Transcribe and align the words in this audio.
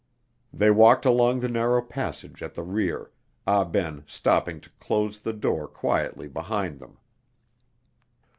They 0.51 0.71
walked 0.71 1.05
along 1.05 1.41
the 1.41 1.47
narrow 1.47 1.79
passage 1.79 2.41
at 2.41 2.55
the 2.55 2.63
rear, 2.63 3.11
Ah 3.45 3.63
Ben 3.63 4.03
stopping 4.07 4.59
to 4.61 4.71
close 4.79 5.21
the 5.21 5.31
door 5.31 5.67
quietly 5.67 6.27
behind 6.27 6.79
them. 6.79 6.97